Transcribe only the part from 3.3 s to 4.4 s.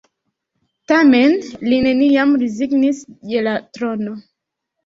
je la trono.